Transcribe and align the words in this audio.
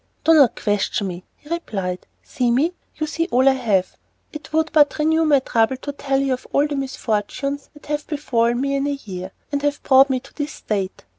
"Do 0.23 0.33
not 0.33 0.55
question 0.59 1.05
me," 1.05 1.25
he 1.35 1.47
replied, 1.47 2.07
"see 2.23 2.49
me, 2.49 2.73
you 2.95 3.05
see 3.05 3.27
all 3.29 3.47
I 3.47 3.51
have. 3.51 3.95
It 4.33 4.51
would 4.51 4.71
but 4.73 4.97
renew 4.97 5.25
my 5.25 5.37
trouble 5.41 5.77
to 5.77 5.91
tell 5.91 6.27
of 6.31 6.47
all 6.51 6.65
the 6.65 6.75
misfortunes 6.75 7.69
that 7.75 7.85
have 7.85 8.07
befallen 8.07 8.59
me 8.61 8.75
in 8.75 8.87
a 8.87 8.97
year, 9.05 9.31
and 9.51 9.61
have 9.61 9.83
brought 9.83 10.09
me 10.09 10.19
to 10.19 10.33
this 10.33 10.53
state." 10.53 11.05